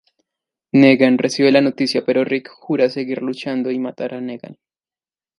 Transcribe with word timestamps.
Negan 0.71 1.19
recibe 1.19 1.51
la 1.51 1.61
noticia, 1.61 2.03
pero 2.03 2.23
Rick 2.23 2.49
jura 2.49 2.89
seguir 2.89 3.21
luchando 3.21 3.69
y 3.69 3.77
matar 3.77 4.15
a 4.15 4.19
Negan. 4.19 4.57